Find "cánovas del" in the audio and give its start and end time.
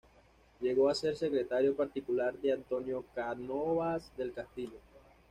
3.13-4.33